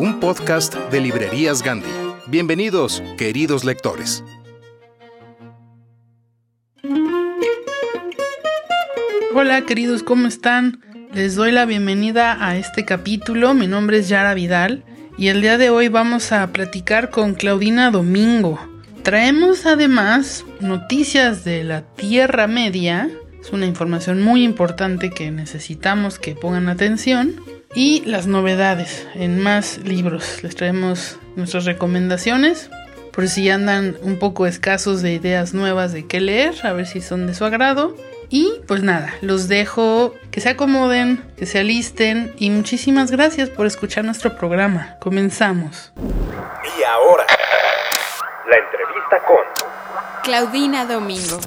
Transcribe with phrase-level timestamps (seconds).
[0.00, 1.90] un podcast de Librerías Gandhi.
[2.26, 4.24] Bienvenidos, queridos lectores.
[9.34, 10.80] Hola queridos, ¿cómo están?
[11.12, 13.52] Les doy la bienvenida a este capítulo.
[13.52, 14.84] Mi nombre es Yara Vidal
[15.18, 18.58] y el día de hoy vamos a platicar con Claudina Domingo.
[19.02, 23.10] Traemos además noticias de la Tierra Media.
[23.38, 27.59] Es una información muy importante que necesitamos que pongan atención.
[27.72, 30.42] Y las novedades en más libros.
[30.42, 32.68] Les traemos nuestras recomendaciones
[33.12, 37.00] por si andan un poco escasos de ideas nuevas de qué leer, a ver si
[37.00, 37.94] son de su agrado.
[38.28, 43.66] Y pues nada, los dejo que se acomoden, que se alisten y muchísimas gracias por
[43.66, 44.96] escuchar nuestro programa.
[45.00, 45.92] Comenzamos.
[45.96, 47.24] Y ahora,
[48.48, 51.38] la entrevista con Claudina Domingo.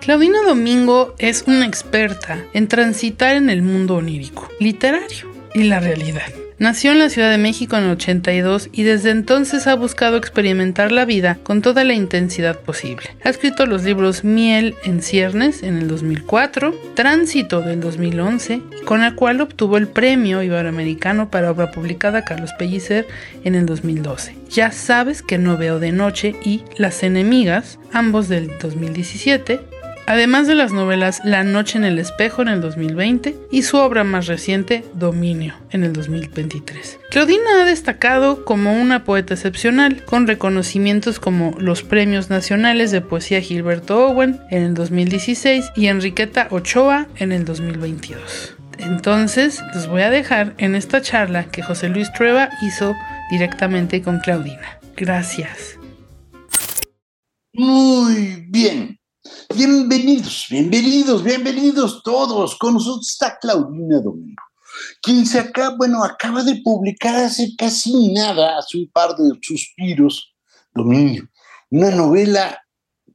[0.00, 6.30] Claudina Domingo es una experta en transitar en el mundo onírico, literario y la realidad.
[6.60, 10.92] Nació en la Ciudad de México en el 82 y desde entonces ha buscado experimentar
[10.92, 13.06] la vida con toda la intensidad posible.
[13.24, 19.14] Ha escrito los libros Miel en ciernes en el 2004, Tránsito del 2011, con el
[19.14, 23.08] cual obtuvo el Premio Iberoamericano para obra publicada Carlos Pellicer
[23.42, 24.36] en el 2012.
[24.50, 29.60] Ya sabes que no veo de noche y Las enemigas, ambos del 2017,
[30.10, 34.02] además de las novelas La Noche en el Espejo en el 2020 y su obra
[34.02, 36.98] más reciente Dominio en el 2023.
[37.10, 43.40] Claudina ha destacado como una poeta excepcional, con reconocimientos como los Premios Nacionales de Poesía
[43.40, 48.56] Gilberto Owen en el 2016 y Enriqueta Ochoa en el 2022.
[48.78, 52.96] Entonces, los voy a dejar en esta charla que José Luis Trueba hizo
[53.30, 54.80] directamente con Claudina.
[54.96, 55.78] Gracias.
[57.52, 58.99] Muy bien.
[59.54, 62.56] Bienvenidos, bienvenidos, bienvenidos todos.
[62.56, 64.42] Con nosotros está Claudina Domingo,
[65.02, 70.34] quien se acaba, bueno, acaba de publicar hace casi nada, hace un par de suspiros,
[70.74, 71.26] Domingo,
[71.68, 72.62] una novela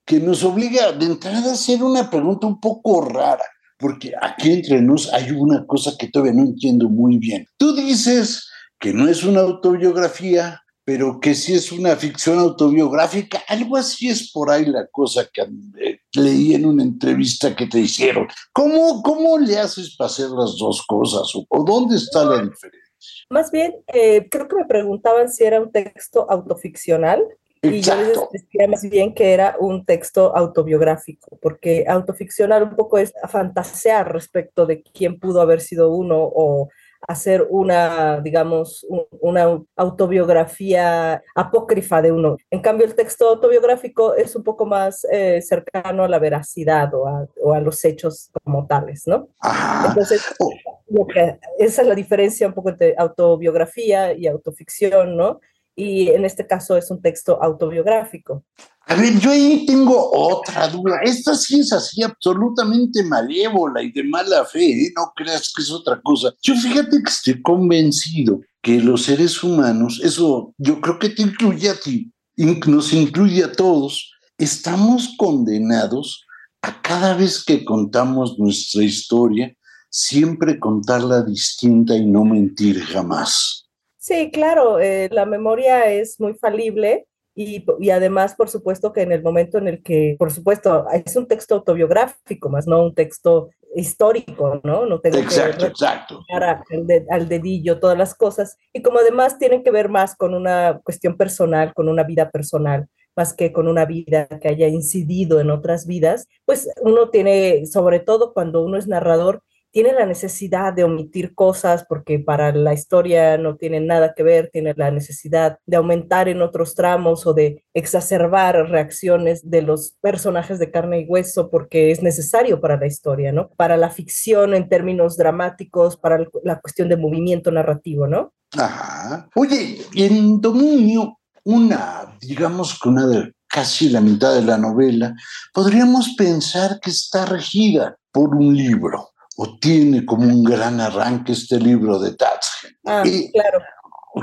[0.06, 3.46] que nos obliga de entrada a hacer una pregunta un poco rara,
[3.80, 7.48] porque aquí entre nos hay una cosa que todavía no entiendo muy bien.
[7.58, 8.48] Tú dices
[8.80, 14.32] que no es una autobiografía, pero que sí es una ficción autobiográfica, algo así es
[14.32, 15.42] por ahí la cosa que
[15.82, 18.28] eh, leí en una entrevista que te hicieron.
[18.54, 22.86] ¿Cómo, cómo le haces para hacer las dos cosas o, o dónde está la diferencia?
[23.30, 27.24] Más bien, eh, creo que me preguntaban si era un texto autoficcional
[27.64, 28.30] y yo les Exacto.
[28.32, 34.68] decía más bien que era un texto autobiográfico, porque autoficcional un poco es fantasear respecto
[34.68, 36.70] de quién pudo haber sido uno o
[37.08, 42.38] hacer una, digamos, un- una autobiografía apócrifa de uno.
[42.50, 47.08] En cambio, el texto autobiográfico es un poco más eh, cercano a la veracidad o
[47.08, 49.28] a, o a los hechos como tales, ¿no?
[49.42, 49.90] Ajá.
[49.90, 50.52] Entonces, Oh.
[50.88, 55.40] lo que- esa es la diferencia un poco entre autobiografía y autoficción, ¿no?
[55.76, 58.44] Y en este caso es un texto autobiográfico.
[58.88, 61.00] A ver, yo ahí tengo otra duda.
[61.04, 64.94] Esta sí es así absolutamente malévola y de mala fe, ¿eh?
[64.96, 66.32] no creas que es otra cosa.
[66.44, 71.70] Yo fíjate que estoy convencido que los seres humanos, eso yo creo que te incluye
[71.70, 76.26] a ti, nos incluye a todos, estamos condenados
[76.62, 79.56] a cada vez que contamos nuestra historia,
[79.90, 83.68] siempre contarla distinta y no mentir jamás.
[83.98, 89.12] Sí, claro, eh, la memoria es muy falible y, y, además, por supuesto, que en
[89.12, 93.50] el momento en el que, por supuesto, es un texto autobiográfico, más no un texto
[93.76, 94.86] histórico, ¿no?
[94.86, 96.20] No tengo exacto, que exacto.
[96.34, 96.62] Al,
[97.10, 98.58] al, dedillo todas las cosas.
[98.72, 102.88] Y como además tienen que ver más con una cuestión personal, con una vida personal,
[103.16, 108.00] más que con una vida que haya incidido en otras vidas, pues uno tiene, sobre
[108.00, 109.42] todo cuando uno es narrador,
[109.76, 114.50] tiene la necesidad de omitir cosas porque para la historia no tiene nada que ver,
[114.50, 120.60] tiene la necesidad de aumentar en otros tramos o de exacerbar reacciones de los personajes
[120.60, 123.50] de carne y hueso porque es necesario para la historia, ¿no?
[123.58, 128.32] Para la ficción en términos dramáticos, para la cuestión de movimiento narrativo, ¿no?
[128.58, 129.28] Ajá.
[129.36, 135.14] Oye, en Dominio, una, digamos que una de casi la mitad de la novela,
[135.54, 141.60] podríamos pensar que está regida por un libro o tiene como un gran arranque este
[141.60, 142.72] libro de Tatsgen.
[142.86, 143.04] Ah,
[143.34, 143.60] claro.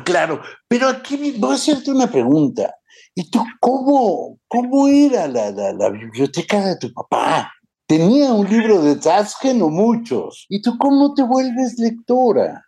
[0.05, 2.75] Claro, pero aquí voy a hacerte una pregunta.
[3.15, 7.53] ¿Y tú cómo, cómo era la, la, la biblioteca de tu papá?
[7.87, 10.47] ¿Tenía un libro de Tatsgen o muchos?
[10.49, 12.65] ¿Y tú cómo te vuelves lectora?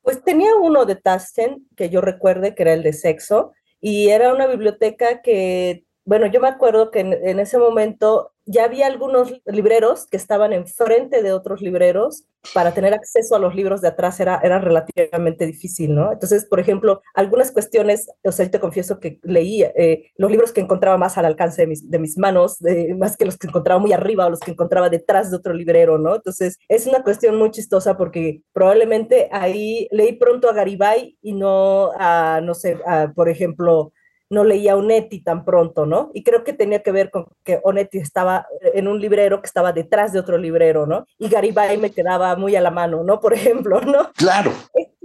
[0.00, 4.32] Pues tenía uno de Tatsgen, que yo recuerde que era el de sexo, y era
[4.32, 9.32] una biblioteca que, bueno, yo me acuerdo que en, en ese momento ya había algunos
[9.46, 12.24] libreros que estaban enfrente de otros libreros.
[12.52, 16.12] Para tener acceso a los libros de atrás era, era relativamente difícil, ¿no?
[16.12, 20.52] Entonces, por ejemplo, algunas cuestiones, o sea, yo te confieso que leía eh, los libros
[20.52, 22.58] que encontraba más al alcance de mis, de mis manos,
[22.98, 25.96] más que los que encontraba muy arriba o los que encontraba detrás de otro librero,
[25.96, 26.16] ¿no?
[26.16, 31.92] Entonces, es una cuestión muy chistosa porque probablemente ahí leí pronto a Garibay y no
[31.96, 33.94] a, no sé, a, por ejemplo,
[34.34, 36.10] no leía Onetti tan pronto, ¿no?
[36.12, 39.72] Y creo que tenía que ver con que Onetti estaba en un librero que estaba
[39.72, 41.06] detrás de otro librero, ¿no?
[41.18, 43.20] Y Garibay me quedaba muy a la mano, ¿no?
[43.20, 44.12] Por ejemplo, ¿no?
[44.16, 44.52] Claro.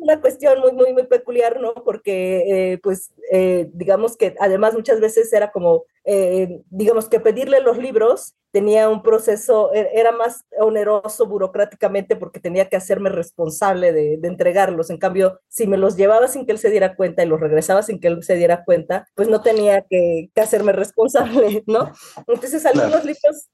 [0.01, 1.73] Una cuestión muy, muy, muy peculiar, ¿no?
[1.73, 7.59] Porque, eh, pues, eh, digamos que además muchas veces era como, eh, digamos que pedirle
[7.61, 13.93] los libros tenía un proceso, e-, era más oneroso burocráticamente porque tenía que hacerme responsable
[13.93, 14.89] de, de, entregarlos.
[14.89, 17.83] En cambio, si me los llevaba sin que él se diera cuenta y los regresaba
[17.83, 21.91] sin que él se diera cuenta, pues no tenía que, que hacerme responsable, ¿no?
[22.27, 23.05] Entonces, algunos claro.
[23.05, 23.49] libros,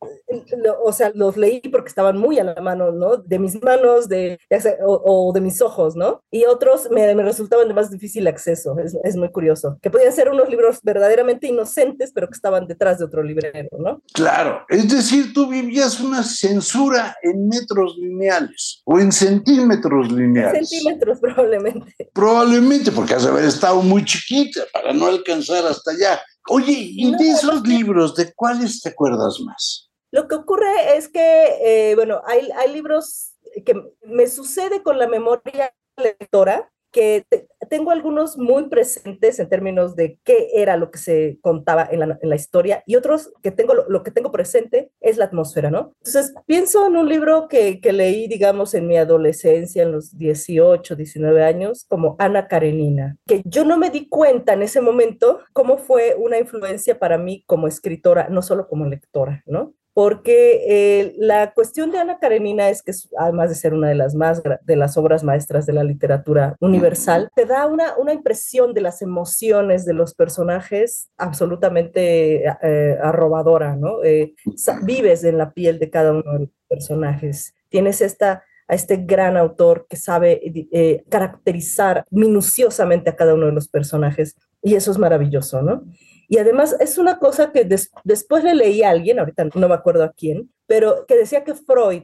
[0.58, 3.18] lo, o sea, los leí porque estaban muy a la mano, ¿no?
[3.18, 4.40] De mis manos de,
[4.86, 6.24] o, o de mis ojos, ¿no?
[6.36, 8.78] Y otros me, me, resultaban de más difícil acceso.
[8.78, 9.78] Es, es muy curioso.
[9.82, 14.02] Que podían ser unos libros verdaderamente inocentes, pero que estaban detrás de otro librero, ¿no?
[14.14, 14.66] Claro.
[14.68, 20.60] Es decir, tú vivías una censura en metros lineales o en centímetros lineales.
[20.60, 22.10] En centímetros, probablemente.
[22.14, 26.22] Probablemente, porque has de haber estado muy chiquita para no alcanzar hasta allá.
[26.50, 29.90] Oye, y de esos libros, ¿de cuáles te acuerdas más?
[30.12, 33.36] Lo que ocurre es que, eh, bueno, hay, hay libros
[33.66, 39.98] que me sucede con la memoria lectora que te, tengo algunos muy presentes en términos
[39.98, 43.52] de qué era lo que se contaba en la, en la historia y otros que
[43.52, 45.92] tengo, lo, lo, que tengo presente es la atmósfera, ¿no?
[46.06, 50.96] Entonces, pienso en un libro que, que, leí, digamos, en mi adolescencia, en los 18,
[50.96, 55.78] 19 años, como Ana Karenina, que yo no me di cuenta en ese momento cómo
[55.78, 59.74] fue una influencia para mí como escritora, no solo como lectora, ¿no?
[59.96, 64.14] Porque eh, la cuestión de Ana Karenina es que además de ser una de las
[64.14, 68.82] más de las obras maestras de la literatura universal, te da una, una impresión de
[68.82, 74.04] las emociones de los personajes absolutamente eh, arrobadora, ¿no?
[74.04, 74.36] Eh,
[74.84, 79.38] vives en la piel de cada uno de los personajes, tienes esta a este gran
[79.38, 80.42] autor que sabe
[80.72, 85.84] eh, caracterizar minuciosamente a cada uno de los personajes y eso es maravilloso, ¿no?
[86.28, 89.76] Y además es una cosa que des después le leí a alguien, ahorita no me
[89.76, 92.04] acuerdo a quién, pero que decía que Freud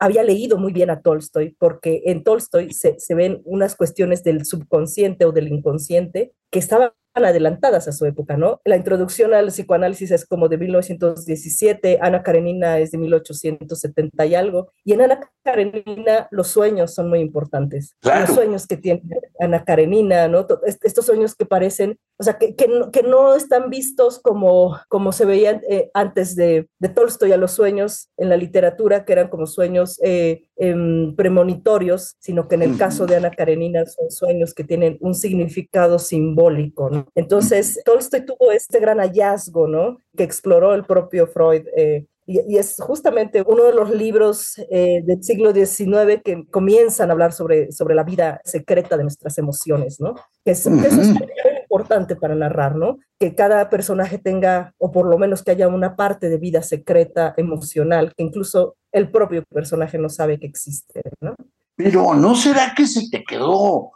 [0.00, 4.44] había leído muy bien a Tolstoy, porque en Tolstoy se, se, ven unas cuestiones del
[4.44, 8.60] subconsciente o del inconsciente que estaban adelantadas a su época, ¿no?
[8.64, 14.72] La introducción al psicoanálisis es como de 1917, Ana Karenina es de 1870 y algo,
[14.84, 17.94] y en Ana Karenina los sueños son muy importantes.
[18.00, 18.22] Claro.
[18.22, 19.02] Los sueños que tiene
[19.38, 20.46] Ana Karenina, ¿no?
[20.64, 25.12] Estos sueños que parecen, o sea, que, que, no, que no están vistos como, como
[25.12, 29.28] se veían eh, antes de, de, Tolstoy a los sueños en la literatura, que eran
[29.28, 34.54] como sueños eh, eh, premonitorios, sino que en el caso de Ana Karenina son sueños
[34.54, 37.06] que tienen un significado simbólico, ¿no?
[37.14, 39.98] Entonces, Tolstoy tuvo este gran hallazgo, ¿no?
[40.16, 41.66] Que exploró el propio Freud.
[41.76, 47.10] Eh, y, y, es justamente uno de los libros eh, del siglo XIX que comienzan
[47.10, 50.14] a hablar sobre, sobre la vida secreta de nuestras emociones, ¿no?
[50.42, 50.80] Que, es, -huh.
[50.80, 51.26] que eso es muy
[51.64, 52.98] importante para narrar, ¿no?
[53.18, 57.34] Que cada personaje tenga, o por lo menos que haya una parte de vida secreta,
[57.36, 61.34] emocional, que incluso el propio personaje no sabe que existe, ¿no?
[61.76, 63.90] Pero ¿no será que se te quedó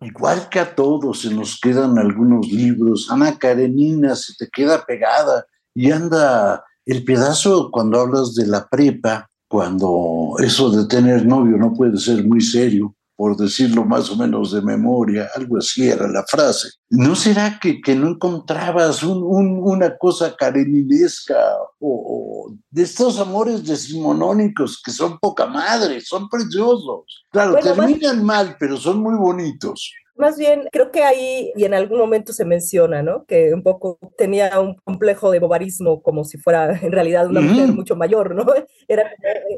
[0.00, 3.10] igual que a todos, se nos quedan algunos libros.
[3.10, 9.30] Ana Karenina se te queda pegada y anda el pedazo cuando hablas de la prepa,
[9.48, 14.50] cuando eso de tener novio no puede ser muy serio, por decirlo más o menos
[14.50, 16.70] de memoria, algo así era la frase.
[16.88, 21.36] ¿No será que, que no encontrabas una cosa careninesca
[21.80, 27.26] o, de estos amores decimonónicos que son poca madre, son preciosos?
[27.30, 29.92] Claro, terminan mal, pero son muy bonitos.
[30.20, 33.24] Más bien, creo que ahí, y en algún momento se menciona, ¿no?
[33.24, 37.68] Que un poco tenía un complejo de bobarismo, como si fuera en realidad una mujer
[37.68, 38.44] mucho mayor, ¿no?
[38.88, 39.10] Era,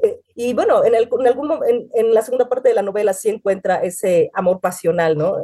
[0.05, 3.13] eh, y bueno, en, el, en, algún, en, en, la segunda parte de la novela
[3.13, 5.35] sí encuentra ese amor pasional, ¿no?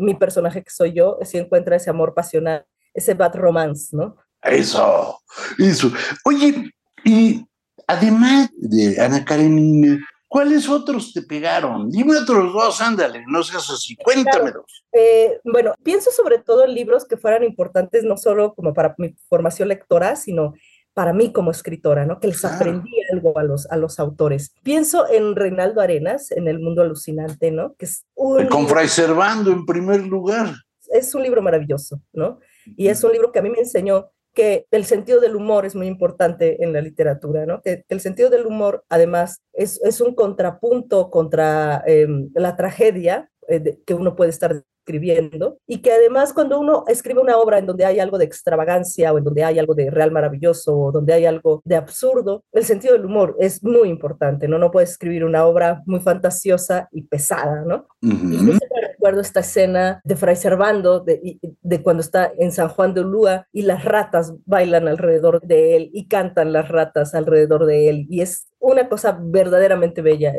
[0.00, 4.16] mi personaje que soy yo, sí encuentra ese amor pasional, ese bad romance, ¿no?
[4.42, 5.20] Eso,
[5.58, 5.92] eso.
[6.24, 6.72] Oye,
[7.04, 7.46] y
[7.86, 10.00] además de Ana Karenina,
[10.36, 11.88] ¿Cuáles otros te pegaron?
[11.88, 14.84] Dime otros dos, ándale, no seas así, cuéntame dos.
[14.92, 19.16] Eh, bueno, pienso sobre todo en libros que fueran importantes no solo como para mi
[19.30, 20.52] formación lectora, sino
[20.92, 22.20] para mí como escritora, ¿no?
[22.20, 24.52] Que les aprendí algo a los, a los autores.
[24.62, 27.74] Pienso en Reinaldo Arenas, en El Mundo Alucinante, ¿no?
[27.76, 30.52] Que es un Con Fray Servando en primer lugar.
[30.92, 32.40] Es un libro maravilloso, ¿no?
[32.76, 35.74] Y es un libro que a mí me enseñó que el sentido del humor es
[35.74, 37.62] muy importante en la literatura, ¿no?
[37.62, 43.78] Que, el sentido del humor, además, es, es un contrapunto contra em, la tragedia eh,
[43.86, 47.84] que uno puede estar escribiendo y que además cuando uno escribe una obra en donde
[47.84, 51.26] hay algo de extravagancia o en donde hay algo de real maravilloso o donde hay
[51.26, 54.58] algo de absurdo, el sentido del humor es muy importante, ¿no?
[54.58, 57.88] No puedes escribir una obra muy fantasiosa y pesada, ¿no?
[58.00, 62.94] Y yo recuerdo esta escena de Fray Servando, de, de cuando está en San Juan
[62.94, 67.88] de Ulúa y las ratas bailan alrededor de él y cantan las ratas alrededor de
[67.88, 70.32] él y es una cosa verdaderamente bella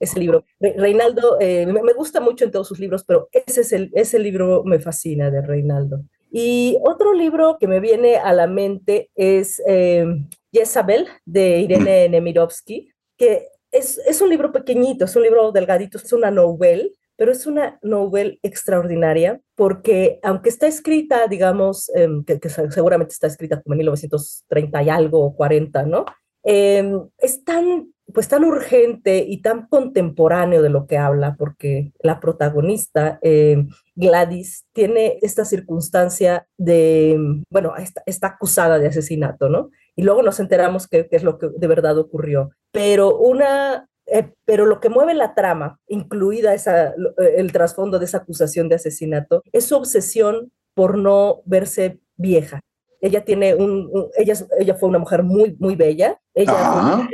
[0.00, 0.44] ese, libro.
[0.60, 4.62] Reinaldo, eh, me, gusta mucho en todos sus libros, pero ese, es el, ese libro
[4.64, 6.00] me fascina de Reinaldo.
[6.30, 10.06] Y otro libro que me viene a la mente es eh,
[10.52, 16.12] Jezabel de Irene Nemirovsky, que es, es, un libro pequeñito, es un libro delgadito, es
[16.12, 22.48] una novela, pero es una novela extraordinaria porque aunque está escrita, digamos, em, que, que,
[22.48, 26.04] seguramente está escrita como en 1930 y algo, o 40, ¿no?
[26.44, 32.20] Em, es tan pues tan urgente y tan contemporáneo de lo que habla, porque la
[32.20, 37.18] protagonista, eh, Gladys, tiene esta circunstancia de,
[37.50, 37.74] bueno,
[38.06, 39.70] está, acusada de asesinato, ¿no?
[39.94, 42.50] Y luego nos enteramos qué es lo que de verdad ocurrió.
[42.72, 46.94] Pero una, eh, pero lo que mueve la trama, incluida esa,
[47.36, 52.60] el trasfondo de esa acusación de asesinato, es su obsesión por no verse vieja.
[53.00, 56.20] Ella tiene un, ella, ella fue una mujer muy, muy bella.
[56.34, 57.08] Ella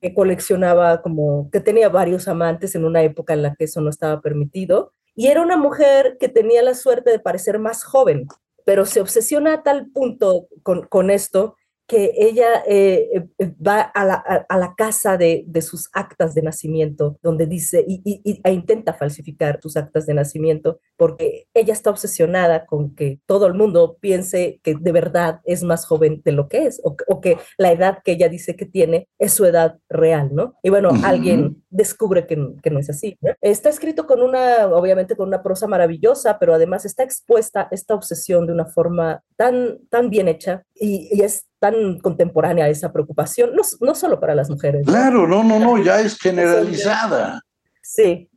[0.00, 3.90] que, coleccionaba como, que tenía varios amantes en una época en la que eso no
[3.90, 4.92] estaba permitido.
[5.14, 8.26] Y era una mujer que tenía la suerte de parecer más joven,
[8.64, 11.56] pero se obsesiona a tal punto con, con esto
[11.90, 14.14] que ella eh, eh, va a la,
[14.48, 18.94] a, la casa de, de, sus actas de nacimiento, donde dice, y, y, e intenta
[18.94, 24.60] falsificar sus actas de nacimiento, porque ella está obsesionada con que todo el mundo piense
[24.62, 27.98] que de verdad es más joven de lo que es, o, o que la edad
[28.04, 30.54] que ella dice que tiene es su edad real, ¿no?
[30.62, 33.18] Y bueno, alguien descubre que, que, no es así.
[33.40, 38.46] Está escrito con una, obviamente con una prosa maravillosa, pero además está expuesta esta obsesión
[38.46, 43.62] de una forma tan, tan bien hecha y, y es tan contemporánea esa preocupación, no,
[43.80, 44.84] no solo para las mujeres.
[44.86, 47.42] Claro, no, no, no, ya es generalizada.
[47.82, 48.28] Sí,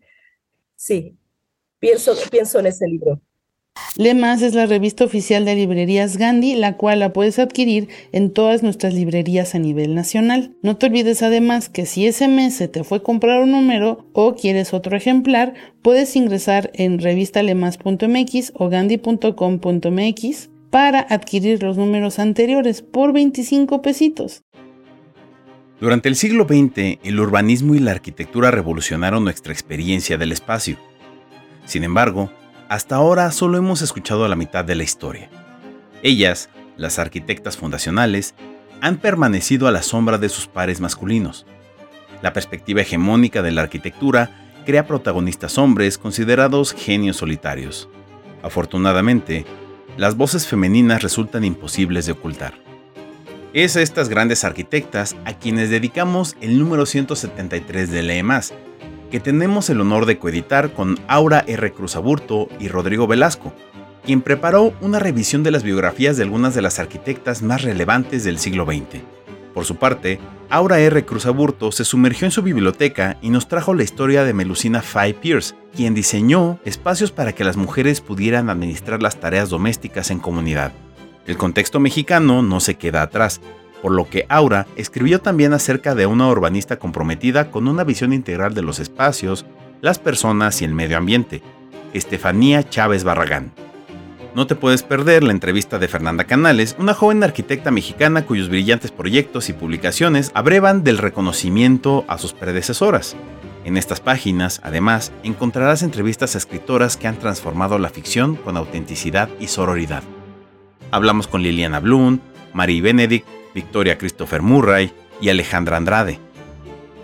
[0.75, 1.17] sí,
[1.79, 3.19] pienso, pienso en ese libro.
[3.95, 8.61] Lemas es la revista oficial de librerías Gandhi, la cual la puedes adquirir en todas
[8.61, 10.55] nuestras librerías a nivel nacional.
[10.61, 14.05] No te olvides además que si ese mes se te fue a comprar un número
[14.13, 22.81] o quieres otro ejemplar, puedes ingresar en revistalemas.mx o gandhi.com.mx para adquirir los números anteriores
[22.81, 24.41] por 25 pesitos.
[25.79, 30.79] Durante el siglo XX, el urbanismo y la arquitectura revolucionaron nuestra experiencia del espacio.
[31.65, 32.31] Sin embargo,
[32.69, 35.29] hasta ahora solo hemos escuchado la mitad de la historia.
[36.01, 38.33] Ellas, las arquitectas fundacionales,
[38.81, 41.45] han permanecido a la sombra de sus pares masculinos.
[42.23, 47.89] La perspectiva hegemónica de la arquitectura crea protagonistas hombres considerados genios solitarios.
[48.41, 49.45] Afortunadamente,
[49.97, 52.53] las voces femeninas resultan imposibles de ocultar.
[53.53, 58.23] Es a estas grandes arquitectas a quienes dedicamos el número 173 de Lee
[59.11, 61.71] que tenemos el honor de coeditar con Aura R.
[61.71, 63.53] Cruz Aburto y Rodrigo Velasco,
[64.03, 68.39] quien preparó una revisión de las biografías de algunas de las arquitectas más relevantes del
[68.39, 69.03] siglo XX.
[69.53, 70.19] Por su parte,
[70.49, 71.05] Aura R.
[71.05, 75.15] Cruz Aburto se sumergió en su biblioteca y nos trajo la historia de Melusina Five
[75.15, 80.71] Pierce, quien diseñó espacios para que las mujeres pudieran administrar las tareas domésticas en comunidad.
[81.27, 83.41] El contexto mexicano no se queda atrás,
[83.81, 88.53] por lo que Aura escribió también acerca de una urbanista comprometida con una visión integral
[88.53, 89.45] de los espacios,
[89.81, 91.43] las personas y el medio ambiente,
[91.93, 93.51] Estefanía Chávez Barragán.
[94.35, 98.89] No te puedes perder la entrevista de Fernanda Canales, una joven arquitecta mexicana cuyos brillantes
[98.89, 103.15] proyectos y publicaciones abrevan del reconocimiento a sus predecesoras.
[103.63, 109.29] En estas páginas, además, encontrarás entrevistas a escritoras que han transformado la ficción con autenticidad
[109.39, 110.01] y sororidad.
[110.89, 112.17] Hablamos con Liliana Blum,
[112.53, 116.19] Marie Benedict, Victoria Christopher Murray y Alejandra Andrade.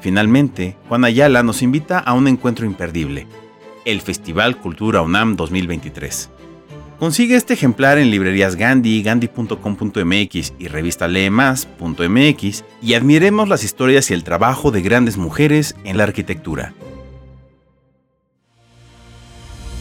[0.02, 3.28] Finalmente, Juan Ayala nos invita a un encuentro imperdible,
[3.86, 6.32] el Festival Cultura UNAM 2023.
[7.00, 14.14] Consigue este ejemplar en librerías Gandhi, gandhi.com.mx y revista leemas.mx y admiremos las historias y
[14.14, 16.74] el trabajo de grandes mujeres en la arquitectura.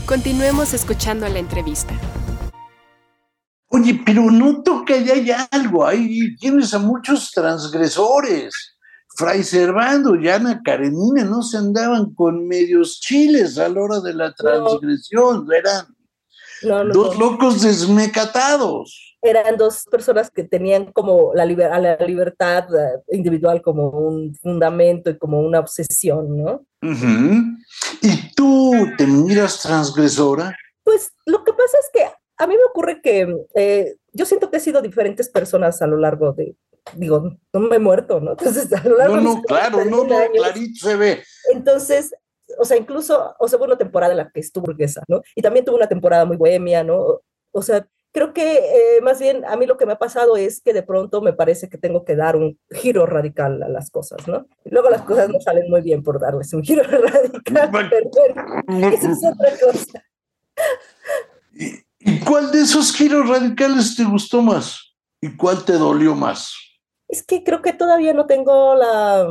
[0.07, 1.93] Continuemos escuchando la entrevista.
[3.67, 8.77] Oye, pero no toca ya hay algo, ahí tienes a muchos transgresores.
[9.17, 14.15] Fray Servando y Ana Karenina no se andaban con medios chiles a la hora de
[14.15, 15.45] la transgresión,
[16.63, 19.17] eran dos locos desmecatados.
[19.21, 25.19] Eran dos personas que tenían como la, la libertad eh, individual como un fundamento y
[25.19, 26.65] como una obsesión, ¿no?
[28.01, 30.57] ¿Y tú te miras transgresora?
[30.85, 32.05] Pues lo que pasa es que
[32.39, 35.97] a mí me ocurre que eh, yo siento que he sido diferentes personas a lo
[35.97, 36.57] largo de,
[36.95, 38.31] digo, no me he muerto, ¿no?
[38.39, 41.25] Entonces, a lo largo no, no, claro, no, no, clarito se ve.
[41.53, 42.15] Entonces,
[42.59, 45.23] o sea, incluso, o sea, hubo una temporada en la que estuvo burguesa, ¿no?
[45.35, 47.21] Y también tuvo una temporada muy bohemia, ¿no?
[47.53, 50.61] O sea, creo que eh, más bien a mí lo que me ha pasado es
[50.61, 54.27] que de pronto me parece que tengo que dar un giro radical a las cosas,
[54.27, 54.47] ¿no?
[54.65, 58.89] Y luego las cosas no salen muy bien por darles un giro radical, pero bueno,
[58.89, 60.05] eso es otra cosa.
[62.01, 64.95] ¿Y cuál de esos giros radicales te gustó más?
[65.21, 66.55] ¿Y cuál te dolió más?
[67.09, 69.27] Es que creo que todavía no tengo la...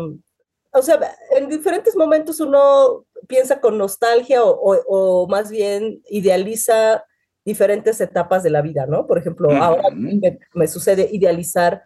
[0.78, 1.00] O sea,
[1.32, 7.04] en diferentes momentos uno piensa con nostalgia o, más bien idealiza
[7.44, 9.08] diferentes etapas de la vida, ¿no?
[9.08, 11.84] Por ejemplo, ahora me, sucede idealizar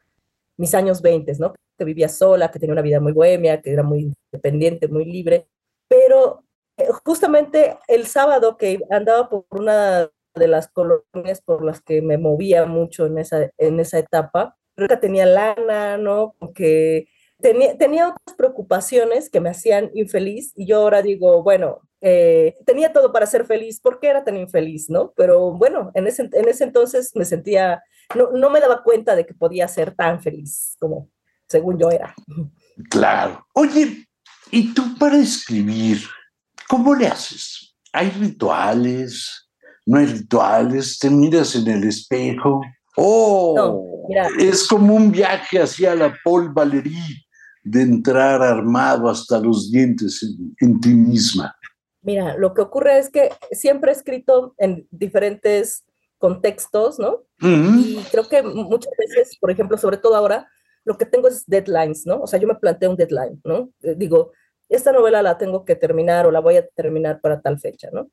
[0.58, 1.54] mis años 20, ¿no?
[1.78, 5.48] Que vivía sola, que tenía una vida muy bohemia, que era muy independiente, muy libre,
[5.88, 6.44] pero
[6.78, 12.18] eh, justamente el sábado que andaba por una de las colonias por las que me
[12.18, 14.58] movía mucho en esa, en esa etapa.
[14.76, 16.36] Nunca tenía lana, ¿no?
[16.40, 17.08] Porque
[17.42, 22.94] tenía, tenía otras preocupaciones que me hacían infeliz y yo ahora digo, bueno, eh, tenía
[22.94, 25.14] todo para ser feliz, ¿por qué era tan infeliz, no?
[25.16, 27.84] Pero bueno, en ese, en ese entonces me sentía,
[28.16, 31.10] no, no me daba cuenta de que podía ser tan feliz como
[31.48, 32.16] según yo era.
[32.90, 33.46] Claro.
[33.54, 34.08] Oye,
[34.52, 36.00] ¿y tú para escribir,
[36.68, 37.76] cómo le haces?
[37.92, 39.50] ¿Hay rituales?
[39.86, 42.62] no hay rituales, te miras en el espejo.
[42.96, 47.26] Oh, es como un viaje hacia la Paul Valéry
[47.64, 50.26] de entrar armado hasta los dientes
[50.60, 51.56] en, ti misma.
[52.02, 55.86] Mira, lo que ocurre es que siempre he escrito en diferentes
[56.18, 57.24] contextos, ¿no?
[57.40, 60.48] Y creo que muchas veces, por ejemplo, sobre todo ahora,
[60.84, 62.22] lo que tengo es deadlines, ¿no?
[62.22, 63.70] O sea, yo me planteo un deadline, ¿no?
[63.82, 64.32] Eh, digo,
[64.70, 68.10] esta novela la tengo que terminar o la voy a terminar para tal fecha, ¿no?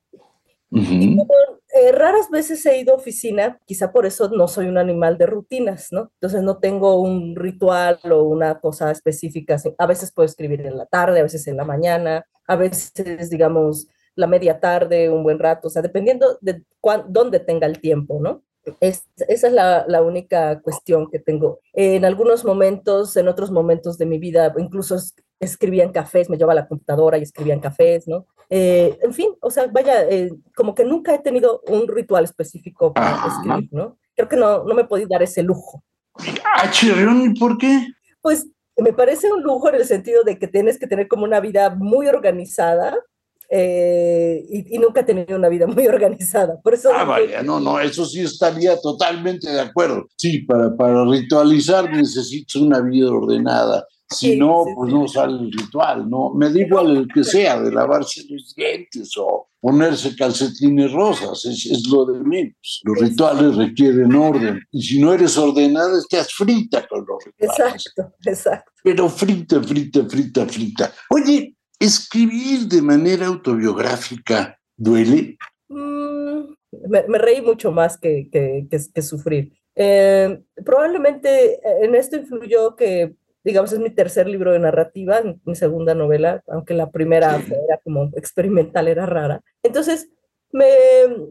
[0.71, 5.27] Eh, raras veces he ido a oficina, quizá por eso no soy un animal de
[5.27, 6.11] rutinas, ¿no?
[6.15, 9.57] Entonces no tengo un ritual o una cosa específica.
[9.79, 13.87] A veces puedo escribir en la tarde, a veces en la mañana, a veces, digamos,
[14.15, 16.65] la media tarde, un buen rato, o sea, dependiendo de
[17.09, 18.43] dónde tenga el tiempo, ¿no?
[18.81, 21.61] esa es la, la, única cuestión que tengo.
[21.73, 24.97] En algunos momentos, en otros momentos de mi vida, incluso
[25.41, 28.27] escribía en cafés, me llevaba la computadora y escribía en cafés, ¿no?
[28.51, 32.93] Eh, en fin, o sea, vaya, eh, como que nunca he tenido un ritual específico
[32.93, 33.99] para escribir, ¿no?
[34.17, 35.83] Creo que no, no me podía dar ese lujo.
[36.17, 37.87] Ah, ¿y por qué?
[38.21, 41.41] Pues me parece un lujo en el sentido de que tienes que tener como una
[41.41, 42.97] vida muy organizada,
[43.51, 46.61] eh, y, nunca he tenido una vida muy organizada.
[46.61, 50.07] Por eso ah, vaya, no, no, eso sí estaría totalmente de acuerdo.
[50.17, 53.87] Sí, para, para ritualizar necesitas una vida ordenada.
[54.11, 56.33] Si no, pues no sale el ritual, ¿no?
[56.33, 61.87] Me da igual el que sea, de lavarse los dientes o ponerse calcetines rosas, es,
[61.89, 62.81] lo de menos.
[62.85, 64.63] Los rituales requieren orden.
[64.71, 67.59] Y si no eres ordenada, estás frita con los rituales.
[67.59, 68.73] Exacto, exacto.
[68.83, 70.93] Pero frita, frita, frita, frita.
[71.11, 75.37] Oye, ¿escribir de manera autobiográfica duele?
[75.69, 76.55] Mm,
[76.89, 79.53] me, reí mucho más que, que, que, sufrir.
[79.75, 83.15] Eh, probablemente en esto influyó que
[83.49, 88.11] digamos, es mi tercer libro de narrativa, mi segunda novela, aunque la primera era como
[88.15, 89.43] experimental, era rara.
[89.63, 90.11] Entonces,
[90.53, 90.67] me,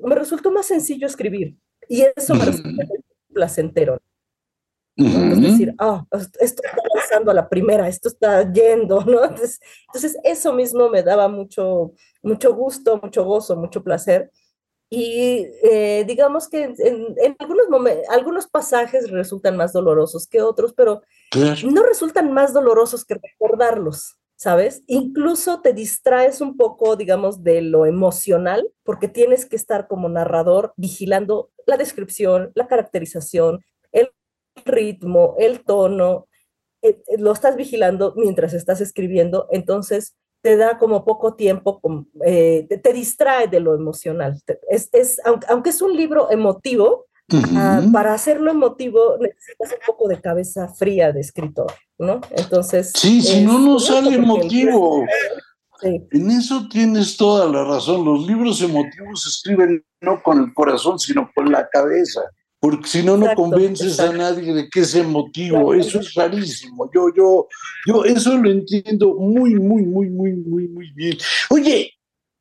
[0.03, 1.55] me resultó más sencillo escribir
[1.87, 2.85] y eso me resulta
[3.31, 3.99] placentero.
[4.95, 9.23] Es decir, oh, esto está pasando a la primera, esto está yendo, ¿no?
[9.23, 14.31] Entonces, entonces, eso mismo me daba mucho, mucho gusto, mucho gozo, mucho placer.
[14.89, 21.01] Y eh, digamos que en, algunos, momentos, algunos pasajes resultan más dolorosos que otros, pero
[21.65, 24.83] no resultan más dolorosos que recordarlos, ¿sabes?
[24.87, 30.73] Incluso te distraes un poco, digamos, de lo emocional, porque tienes que estar como narrador
[30.77, 34.09] vigilando la descripción, la caracterización, el
[34.63, 36.27] ritmo, el tono,
[36.81, 41.81] eh, eh, lo estás vigilando mientras estás escribiendo, entonces te da como poco tiempo,
[42.25, 44.41] eh, te, distrae de lo emocional.
[44.69, 47.05] Es, es aunque, es un libro emotivo,
[47.55, 52.21] ah, para hacerlo emotivo necesitas un poco de cabeza fría de escritor, ¿no?
[52.31, 52.91] Entonces...
[52.95, 55.05] Sí, si no, no sale emotivo.
[55.83, 58.03] En eso tienes toda la razón.
[58.03, 62.21] Los libros emotivos se escriben no con el corazón, sino con la cabeza
[62.69, 65.73] porque si no, no convences a nadie de que es emotivo.
[65.73, 66.91] Eso es rarísimo.
[66.93, 67.47] Yo, yo,
[67.85, 71.17] yo eso lo entiendo muy, muy, muy, muy, muy, muy bien.
[71.49, 71.93] Oye,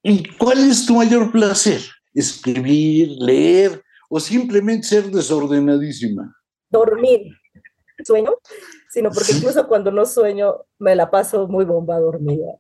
[0.03, 1.81] ¿y cuál es tu mayor placer?
[2.12, 6.35] ¿Escribir, leer o simplemente ser desordenadísima?
[6.71, 7.33] Dormir.
[8.05, 8.33] ¿Sueño?
[8.91, 12.59] Sino porque incluso cuando no sueño, me la paso muy bomba dormida.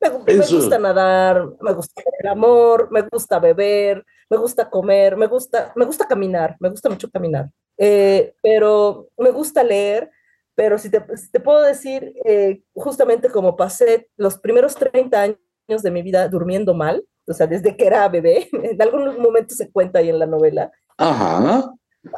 [0.00, 5.26] Me, me gusta nadar, me gusta el amor, me gusta beber, me gusta comer, me
[5.26, 10.10] gusta, me gusta caminar, me gusta mucho caminar, eh, pero me gusta leer,
[10.54, 15.90] pero si te, te puedo decir, eh, justamente como pasé los primeros 30 años de
[15.90, 19.98] mi vida durmiendo mal, o sea, desde que era bebé, en algún momento se cuenta
[19.98, 20.70] ahí en la novela.
[20.96, 21.70] Ajá.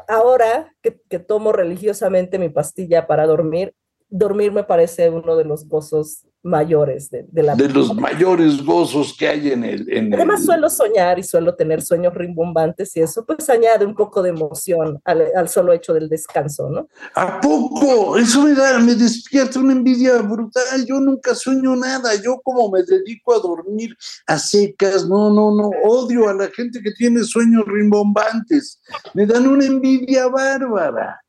[0.06, 3.74] Ahora que, que tomo religiosamente mi pastilla para dormir,
[4.08, 9.28] dormir me parece uno de los gozos mayores de, la de los mayores gozos que
[9.28, 13.48] hay en el en además suelo soñar y suelo tener sueños rimbombantes y eso pues
[13.50, 18.54] añade un poco de emoción al, solo hecho del descanso no a poco eso me
[18.54, 20.84] da me despierta una envidia brutal.
[20.86, 22.14] Yo nunca sueño nada.
[22.16, 25.70] Yo como me dedico a dormir a secas no no no.
[25.84, 28.80] Odio a la gente que tiene sueños rimbombantes.
[29.14, 31.20] Me dan una envidia bárbara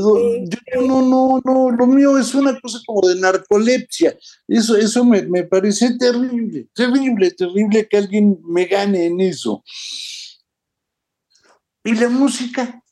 [0.00, 4.16] no, no, no, lo mío es una cosa como de narcolepsia.
[4.48, 9.62] Eso, eso me, me parece terrible, terrible, terrible que alguien me gane en eso.
[11.84, 12.82] ¿Y la música?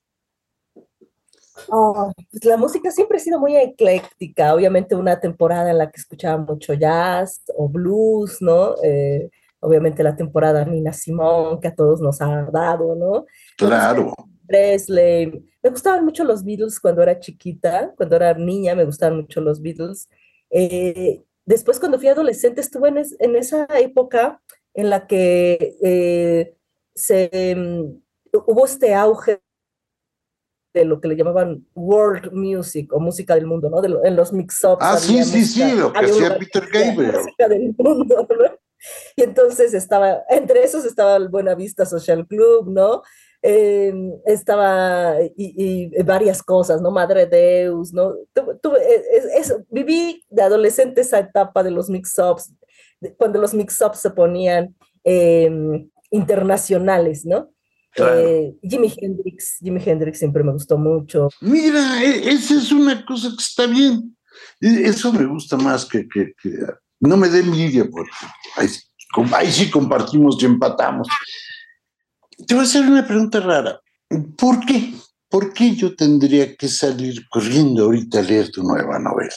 [1.69, 6.01] Oh, pues la música siempre ha sido muy ecléctica, obviamente una temporada en la que
[6.01, 8.75] escuchaba mucho jazz o blues, ¿no?
[8.83, 13.27] Eh, obviamente la temporada Nina Simón, que a todos nos ha dado, ¿no?
[13.57, 14.13] Claro.
[14.51, 15.45] Presley.
[15.63, 19.63] Me gustaban mucho los Beatles cuando era chiquita, cuando era niña me gustaban mucho los
[19.63, 20.09] Beatles.
[20.51, 24.43] Eh, después cuando fui adolescente estuve en, esa época
[24.75, 26.57] en la que eh,
[26.95, 28.03] se, mm,
[28.47, 29.41] hubo este auge
[30.75, 34.05] de lo que le llamaban world music o música del mundo, ¿no?
[34.05, 34.79] en los mix-ups.
[34.81, 37.13] Ah, sí, sí, sí, lo que hacía Peter Gabriel.
[37.17, 38.29] Música del mundo,
[39.17, 43.03] Y entonces estaba, entre esos estaba el Buena Vista Social Club, ¿no?
[43.43, 43.95] Eh,
[44.27, 46.91] estaba y, varias cosas, ¿no?
[46.91, 48.15] Madre Deus, ¿no?
[48.63, 48.79] Tuve,
[49.37, 52.53] eso, viví de adolescente esa etapa de los mix-ups,
[53.17, 54.75] cuando los mix-ups se ponían
[55.05, 57.51] em, internacionales, ¿no?
[57.97, 61.29] Eh, Jimi Hendrix, Jimi Hendrix siempre me gustó mucho.
[61.41, 64.17] Mira, e, esa es una cosa que está bien.
[64.61, 66.51] E, eso me gusta más que, que, que
[67.01, 68.11] no me dé envidia, porque
[68.57, 68.69] ahí,
[69.33, 71.09] ahí sí compartimos y empatamos.
[72.47, 73.81] Te voy a hacer una pregunta rara.
[74.37, 74.95] ¿Por qué?
[75.29, 79.37] ¿Por qué yo tendría que salir corriendo ahorita a leer tu nueva novela?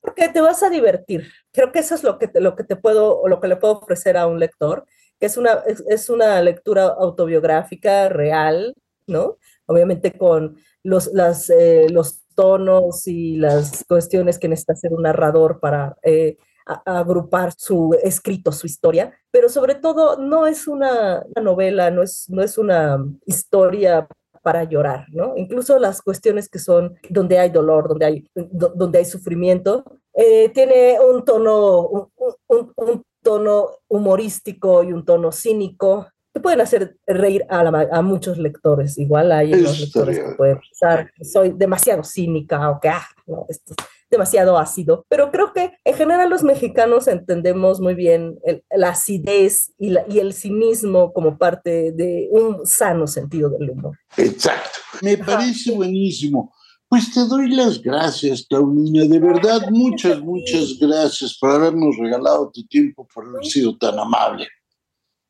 [0.00, 1.30] Porque te vas a divertir.
[1.52, 3.78] Creo que eso es lo que te, lo que te puedo, lo que le puedo
[3.78, 4.86] ofrecer a un lector,
[5.18, 8.74] que es una, es, una lectura autobiográfica real,
[9.06, 9.38] ¿no?
[9.66, 11.10] Obviamente con los,
[11.50, 17.96] eh, los tonos y las cuestiones que necesita hacer un narrador para eh, agrupar su
[18.02, 22.98] escrito, su historia, pero sobre todo no es una, novela, no es, no es una
[23.24, 24.08] historia
[24.42, 25.36] para llorar, ¿no?
[25.36, 30.98] Incluso las cuestiones que son donde hay dolor, donde hay, donde hay sufrimiento, eh, tiene
[31.00, 32.10] un tono,
[32.46, 38.98] un, tono humorístico y un tono cínico que pueden hacer reír a, muchos lectores.
[38.98, 43.46] Igual hay los lectores que pueden pensar que soy demasiado cínica o que, ah, no,
[43.48, 43.74] esto,
[44.10, 48.38] demasiado ácido, pero creo que en general los mexicanos entendemos muy bien
[48.70, 53.98] la acidez y, y, el cinismo como parte de un sano sentido del humor.
[54.16, 56.52] Exacto, me parece buenísimo.
[56.88, 59.04] Pues te doy las gracias, Claudina.
[59.04, 64.46] De verdad, muchas, muchas gracias por habernos regalado tu tiempo, por haber sido tan amable.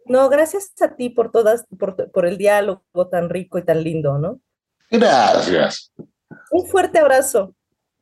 [0.04, 4.18] No, gracias a ti por todas, por, por el diálogo tan rico y tan lindo,
[4.18, 4.40] ¿no?
[4.90, 5.92] Gracias.
[6.50, 7.54] Un fuerte abrazo.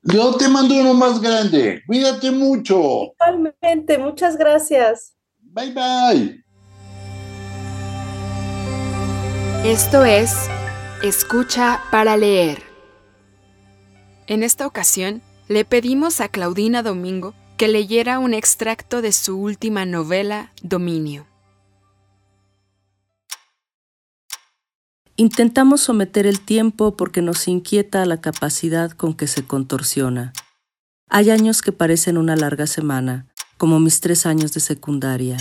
[0.07, 1.83] Yo te mando uno más grande.
[1.87, 3.14] Cuídate mucho.
[3.14, 5.14] Igualmente, muchas gracias.
[5.40, 6.45] Bye bye.
[9.64, 10.35] Esto es
[11.03, 12.62] Escucha para leer.
[14.27, 19.85] En esta ocasión, le pedimos a Claudina Domingo que leyera un extracto de su última
[19.85, 21.27] novela, Dominio.
[25.16, 30.33] Intentamos someter el tiempo porque nos inquieta la capacidad con que se contorsiona.
[31.09, 35.37] Hay años que parecen una larga semana, como mis tres años de secundaria,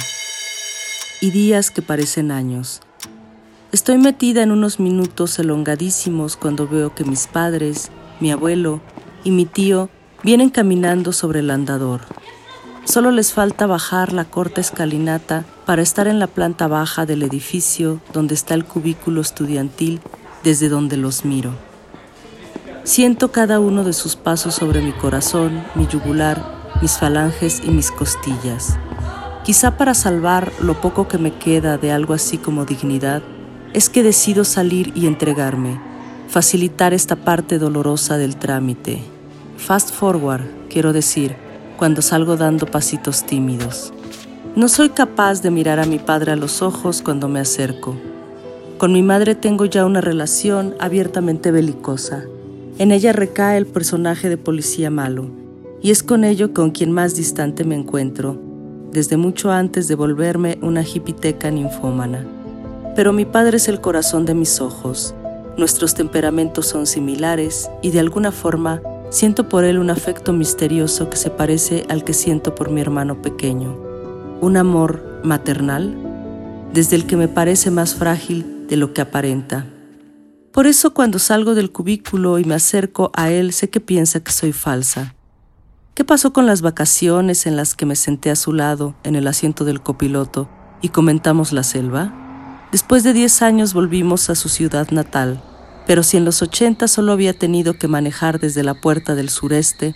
[1.21, 2.81] y días que parecen años.
[3.71, 8.79] Estoy metida en unos minutos elongadísimos cuando veo que mis padres, mi abuelo
[9.23, 9.89] y mi tío
[10.21, 12.01] vienen caminando sobre el andador.
[12.85, 18.01] Solo les falta bajar la corta escalinata para estar en la planta baja del edificio
[18.11, 20.01] donde está el cubículo estudiantil
[20.43, 21.51] desde donde los miro.
[22.83, 26.43] Siento cada uno de sus pasos sobre mi corazón, mi yugular,
[26.81, 28.77] mis falanges y mis costillas.
[29.45, 33.23] Quizá para salvar lo poco que me queda de algo así como dignidad,
[33.71, 35.79] es que decido salir y entregarme,
[36.27, 39.01] facilitar esta parte dolorosa del trámite.
[39.57, 41.37] Fast forward, quiero decir,
[41.83, 43.91] cuando salgo dando pasitos tímidos.
[44.55, 47.97] No soy capaz de mirar a mi padre a los ojos cuando me acerco.
[48.77, 52.23] Con mi madre tengo ya una relación abiertamente belicosa.
[52.77, 55.29] En ella recae el personaje de policía malo,
[55.81, 58.39] y es con ello con quien más distante me encuentro,
[58.93, 62.25] desde mucho antes de volverme una jipiteca ninfómana.
[62.95, 65.13] Pero mi padre es el corazón de mis ojos.
[65.57, 68.81] Nuestros temperamentos son similares y de alguna forma
[69.13, 73.21] Siento por él un afecto misterioso que se parece al que siento por mi hermano
[73.21, 73.77] pequeño,
[74.41, 75.95] un amor maternal,
[76.73, 79.67] desde el que me parece más frágil de lo que aparenta.
[80.51, 84.31] Por eso cuando salgo del cubículo y me acerco a él sé que piensa que
[84.31, 85.13] soy falsa.
[85.93, 89.27] ¿Qué pasó con las vacaciones en las que me senté a su lado en el
[89.27, 90.49] asiento del copiloto
[90.81, 92.11] y comentamos la selva?
[92.71, 95.39] Después de diez años volvimos a su ciudad natal
[95.85, 99.95] pero si en los 80 solo había tenido que manejar desde la puerta del sureste,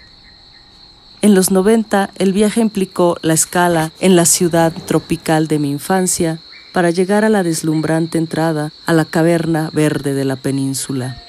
[1.21, 6.39] en los 90 el viaje implicó la escala en la ciudad tropical de mi infancia
[6.73, 11.21] para llegar a la deslumbrante entrada a la caverna verde de la península.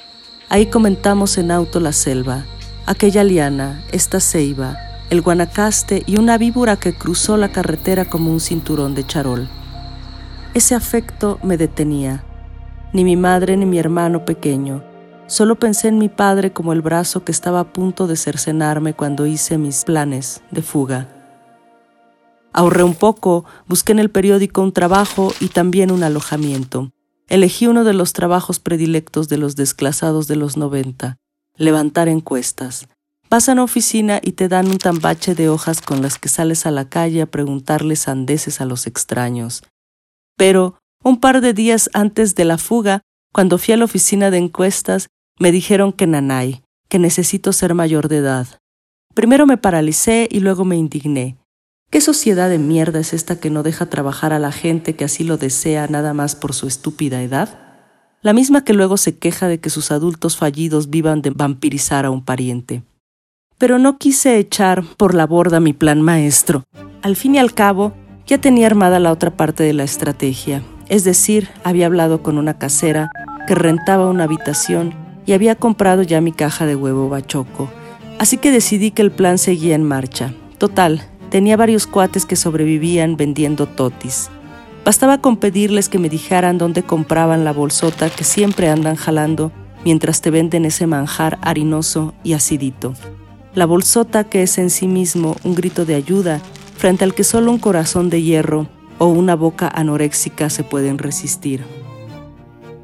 [0.47, 2.45] Ahí comentamos en auto la selva,
[2.85, 4.77] aquella liana, esta ceiba,
[5.09, 9.49] el guanacaste y una víbora que cruzó la carretera como un cinturón de charol.
[10.53, 12.23] Ese afecto me detenía
[12.93, 14.83] ni mi madre ni mi hermano pequeño.
[15.27, 19.27] Solo pensé en mi padre como el brazo que estaba a punto de cercenarme cuando
[19.27, 21.07] hice mis planes de fuga.
[22.51, 26.91] Ahorré un poco, busqué en el periódico un trabajo y también un alojamiento.
[27.27, 31.17] Elegí uno de los trabajos predilectos de los desclasados de los 90,
[31.55, 32.87] levantar encuestas.
[33.29, 36.65] Vas a una oficina y te dan un tambache de hojas con las que sales
[36.65, 39.61] a la calle a preguntarles andeses a los extraños.
[40.35, 44.37] Pero un par de días antes de la fuga, cuando fui a la oficina de
[44.37, 45.07] encuestas,
[45.39, 48.47] me dijeron que nanay, que necesito ser mayor de edad.
[49.13, 51.37] Primero me paralicé y luego me indigné.
[51.89, 55.23] ¿Qué sociedad de mierda es esta que no deja trabajar a la gente que así
[55.23, 57.57] lo desea nada más por su estúpida edad?
[58.21, 62.11] La misma que luego se queja de que sus adultos fallidos vivan de vampirizar a
[62.11, 62.83] un pariente.
[63.57, 66.63] Pero no quise echar por la borda mi plan maestro.
[67.01, 67.93] Al fin y al cabo,
[68.27, 72.57] ya tenía armada la otra parte de la estrategia, es decir, había hablado con una
[72.57, 73.11] casera
[73.47, 74.93] que rentaba una habitación
[75.25, 77.69] y había comprado ya mi caja de huevo bachoco.
[78.17, 80.33] Así que decidí que el plan seguía en marcha.
[80.57, 84.29] Total, tenía varios cuates que sobrevivían vendiendo totis.
[84.83, 89.51] Bastaba con pedirles que me dijeran dónde compraban la bolsota que siempre andan jalando
[89.85, 92.93] mientras te venden ese manjar harinoso y acidito.
[93.53, 96.41] La bolsota que es en sí mismo un grito de ayuda
[96.77, 98.67] frente al que solo un corazón de hierro
[98.99, 101.63] o una boca anoréxica se pueden resistir.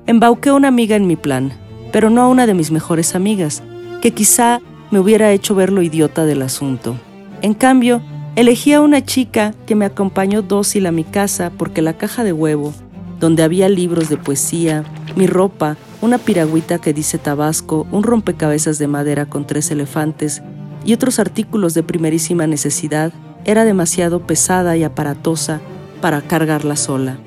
[0.07, 1.53] Embauqué a una amiga en mi plan,
[1.91, 3.61] pero no a una de mis mejores amigas,
[4.01, 4.59] que quizá
[4.91, 6.95] me hubiera hecho ver lo idiota del asunto.
[7.41, 8.01] En cambio,
[8.35, 12.33] elegí a una chica que me acompañó dócil a mi casa porque la caja de
[12.33, 12.73] huevo,
[13.19, 14.83] donde había libros de poesía,
[15.15, 20.41] mi ropa, una piragüita que dice Tabasco, un rompecabezas de madera con tres elefantes
[20.85, 23.11] y otros artículos de primerísima necesidad,
[23.43, 25.61] era demasiado pesada y aparatosa
[26.05, 27.17] para cargarla sola.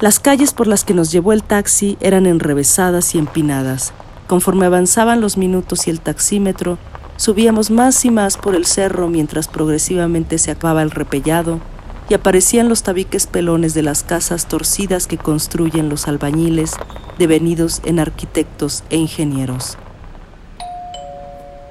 [0.00, 3.92] Las calles por las que nos llevó el taxi eran enrevesadas y empinadas.
[4.26, 6.78] Conforme avanzaban los minutos y el taxímetro,
[7.18, 11.60] subíamos más y más por el cerro mientras progresivamente se acababa el repellado
[12.08, 16.72] y aparecían los tabiques pelones de las casas torcidas que construyen los albañiles,
[17.18, 19.76] devenidos en arquitectos e ingenieros.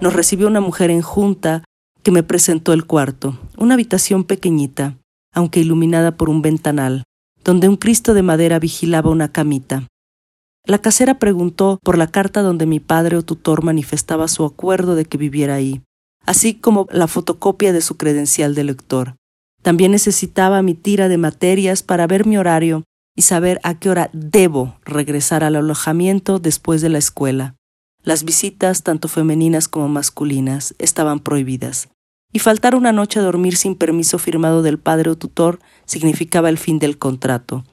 [0.02, 1.64] Nos recibió una mujer en junta
[2.04, 4.98] que me presentó el cuarto, una habitación pequeñita,
[5.34, 7.04] aunque iluminada por un ventanal,
[7.44, 9.88] donde un Cristo de madera vigilaba una camita.
[10.66, 15.06] La casera preguntó por la carta donde mi padre o tutor manifestaba su acuerdo de
[15.06, 15.82] que viviera ahí,
[16.26, 19.16] así como la fotocopia de su credencial de lector.
[19.62, 22.84] También necesitaba mi tira de materias para ver mi horario
[23.16, 27.56] y saber a qué hora debo regresar al alojamiento después de la escuela.
[28.04, 31.90] Las visitas, tanto femeninas como masculinas, estaban prohibidas,
[32.34, 36.58] y faltar una noche a dormir sin permiso firmado del padre o tutor significaba el
[36.58, 37.64] fin del contrato.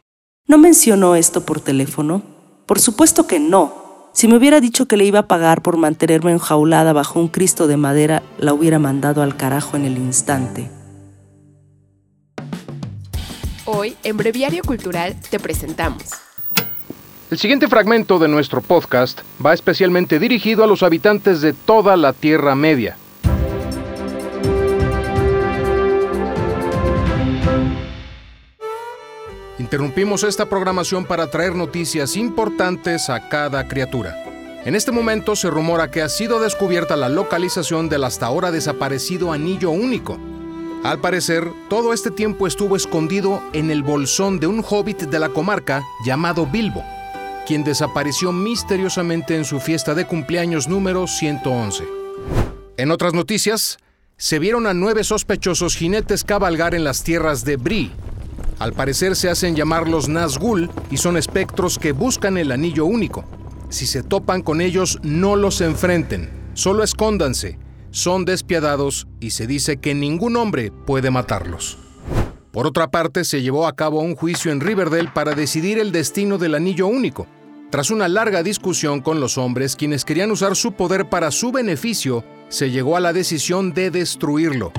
[0.46, 2.22] ¿No mencionó esto por teléfono?
[2.66, 4.10] Por supuesto que no.
[4.12, 7.66] Si me hubiera dicho que le iba a pagar por mantenerme enjaulada bajo un Cristo
[7.66, 10.70] de madera, la hubiera mandado al carajo en el instante.
[13.64, 16.02] Hoy, en Breviario Cultural, te presentamos.
[17.30, 22.12] El siguiente fragmento de nuestro podcast va especialmente dirigido a los habitantes de toda la
[22.12, 22.96] Tierra Media.
[29.60, 34.16] Interrumpimos esta programación para traer noticias importantes a cada criatura.
[34.64, 39.32] En este momento se rumora que ha sido descubierta la localización del hasta ahora desaparecido
[39.32, 40.18] anillo único.
[40.82, 45.28] Al parecer, todo este tiempo estuvo escondido en el bolsón de un hobbit de la
[45.28, 46.82] comarca llamado Bilbo,
[47.46, 51.84] quien desapareció misteriosamente en su fiesta de cumpleaños número 111.
[52.78, 53.76] En otras noticias,
[54.16, 57.92] se vieron a nueve sospechosos jinetes cabalgar en las tierras de Bree,
[58.60, 63.24] al parecer se hacen llamar los Nazgûl y son espectros que buscan el anillo único.
[63.70, 67.58] Si se topan con ellos, no los enfrenten, solo escóndanse.
[67.90, 71.78] Son despiadados y se dice que ningún hombre puede matarlos.
[72.52, 76.36] Por otra parte, se llevó a cabo un juicio en Riverdale para decidir el destino
[76.36, 77.26] del anillo único.
[77.70, 82.24] Tras una larga discusión con los hombres, quienes querían usar su poder para su beneficio,
[82.50, 84.70] se llegó a la decisión de destruirlo,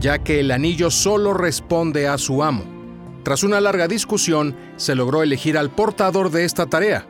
[0.00, 2.79] ya que el anillo solo responde a su amo.
[3.22, 7.06] Tras una larga discusión, se logró elegir al portador de esta tarea,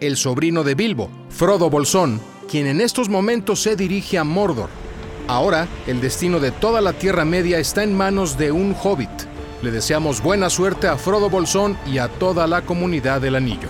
[0.00, 4.68] el sobrino de Bilbo, Frodo Bolsón, quien en estos momentos se dirige a Mordor.
[5.26, 9.08] Ahora, el destino de toda la Tierra Media está en manos de un hobbit.
[9.62, 13.68] Le deseamos buena suerte a Frodo Bolsón y a toda la comunidad del Anillo.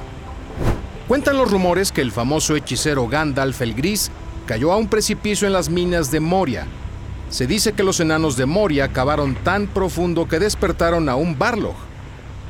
[1.06, 4.10] Cuentan los rumores que el famoso hechicero Gandalf el Gris
[4.46, 6.66] cayó a un precipicio en las minas de Moria.
[7.34, 11.74] Se dice que los enanos de Moria cavaron tan profundo que despertaron a un Barlog,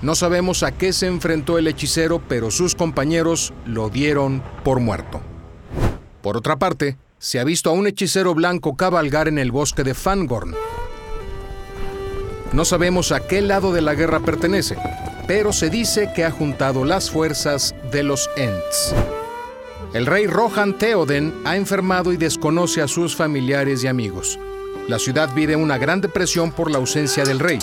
[0.02, 5.22] no sabemos a qué se enfrentó el hechicero, pero sus compañeros lo dieron por muerto.
[6.20, 9.94] Por otra parte, se ha visto a un hechicero blanco cabalgar en el bosque de
[9.94, 10.54] Fangorn.
[12.52, 14.76] No sabemos a qué lado de la guerra pertenece,
[15.26, 18.94] pero se dice que ha juntado las fuerzas de los Ents.
[19.94, 24.38] El rey Rohan Theoden ha enfermado y desconoce a sus familiares y amigos.
[24.88, 27.58] La ciudad vive una gran depresión por la ausencia del rey,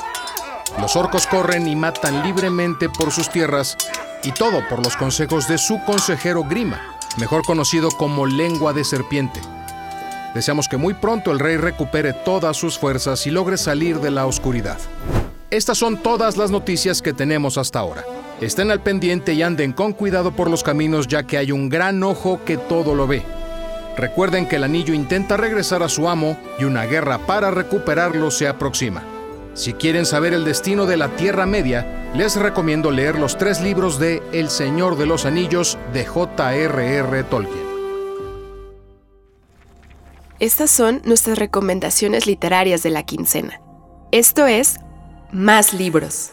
[0.79, 3.77] los orcos corren y matan libremente por sus tierras,
[4.23, 9.41] y todo por los consejos de su consejero Grima, mejor conocido como lengua de serpiente.
[10.33, 14.25] Deseamos que muy pronto el rey recupere todas sus fuerzas y logre salir de la
[14.25, 14.77] oscuridad.
[15.49, 18.05] Estas son todas las noticias que tenemos hasta ahora.
[18.39, 22.01] Estén al pendiente y anden con cuidado por los caminos ya que hay un gran
[22.01, 23.23] ojo que todo lo ve.
[24.01, 28.47] Recuerden que el anillo intenta regresar a su amo y una guerra para recuperarlo se
[28.47, 29.03] aproxima.
[29.53, 33.99] Si quieren saber el destino de la Tierra Media, les recomiendo leer los tres libros
[33.99, 37.23] de El Señor de los Anillos de J.R.R.
[37.25, 37.63] Tolkien.
[40.39, 43.61] Estas son nuestras recomendaciones literarias de la quincena.
[44.11, 44.79] Esto es
[45.31, 46.31] Más Libros.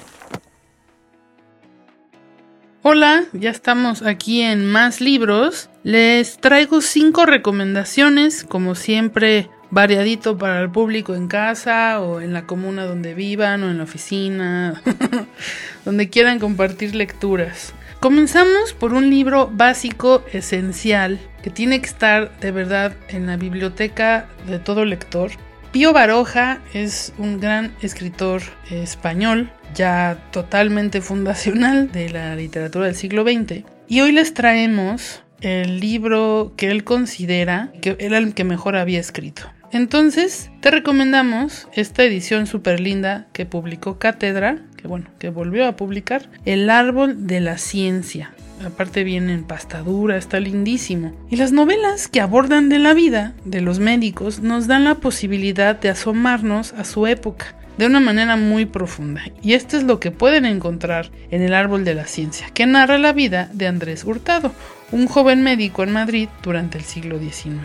[2.90, 5.68] Hola, ya estamos aquí en Más Libros.
[5.83, 12.46] Les traigo cinco recomendaciones, como siempre variadito para el público en casa o en la
[12.46, 14.83] comuna donde vivan o en la oficina,
[15.85, 17.75] donde quieran compartir lecturas.
[18.00, 24.31] Comenzamos por un libro básico esencial que tiene que estar de verdad en la biblioteca
[24.46, 25.33] de todo lector.
[25.73, 28.40] Pío Baroja es un gran escritor
[28.71, 33.64] español, ya totalmente fundacional de la literatura del siglo XX.
[33.88, 39.00] Y hoy les traemos el libro que él considera que era el que mejor había
[39.00, 39.42] escrito.
[39.71, 45.77] Entonces, te recomendamos esta edición súper linda que publicó Cátedra, que bueno, que volvió a
[45.77, 48.33] publicar, El árbol de la ciencia.
[48.64, 51.12] aparte viene en pastadura, está lindísimo.
[51.31, 55.79] Y las novelas que abordan de la vida de los médicos nos dan la posibilidad
[55.79, 59.22] de asomarnos a su época de una manera muy profunda.
[59.40, 62.98] Y esto es lo que pueden encontrar en El Árbol de la Ciencia, que narra
[62.98, 64.52] la vida de Andrés Hurtado,
[64.90, 67.56] un joven médico en Madrid durante el siglo XIX.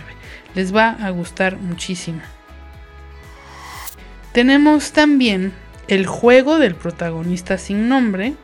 [0.53, 2.21] Les va a gustar muchísimo.
[4.31, 5.51] Tenemos también
[5.87, 8.35] El juego del protagonista sin nombre,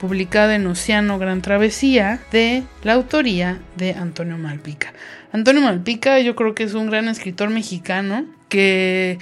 [0.00, 4.92] publicado en Océano Gran Travesía, de la autoría de Antonio Malpica.
[5.32, 9.18] Antonio Malpica yo creo que es un gran escritor mexicano que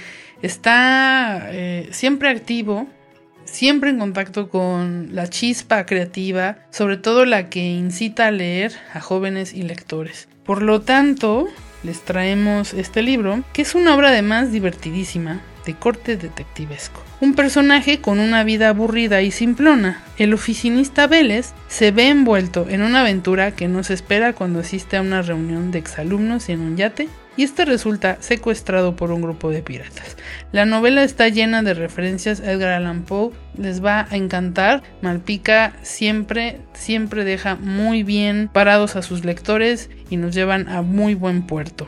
[0.47, 2.87] está eh, siempre activo,
[3.45, 9.01] siempre en contacto con la chispa creativa, sobre todo la que incita a leer a
[9.01, 10.29] jóvenes y lectores.
[10.45, 11.49] Por lo tanto,
[11.83, 17.03] les traemos este libro, que es una obra además divertidísima, de corte detectivesco.
[17.21, 20.03] Un personaje con una vida aburrida y simplona.
[20.17, 24.97] El oficinista Vélez se ve envuelto en una aventura que no se espera cuando asiste
[24.97, 29.51] a una reunión de exalumnos en un yate y este resulta secuestrado por un grupo
[29.51, 30.17] de piratas.
[30.53, 34.83] La novela está llena de referencias a Edgar Allan Poe, les va a encantar.
[35.03, 41.15] Malpica siempre, siempre deja muy bien parados a sus lectores y nos llevan a muy
[41.15, 41.87] buen puerto.